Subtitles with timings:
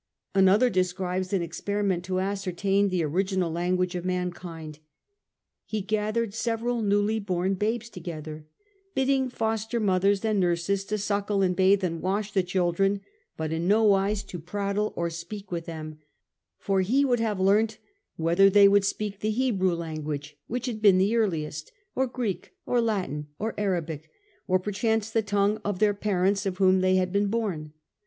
[0.33, 4.79] Another describes an experi ment to ascertain the original language of mankind.
[5.63, 8.47] He gathered several newly born babies together,"
[8.95, 13.01] bidding foster mothers and nurses to suckle and bathe and wash the children
[13.37, 15.99] but in no wise to prattle or speak with them;
[16.57, 17.77] for he would have learnt
[18.15, 22.81] whether they would speak the Hebrew language (which had been the earliest) or Greek or
[22.81, 24.09] Latin or Arabic;
[24.47, 27.73] or perchance the tongue of their parents of whom they had been born.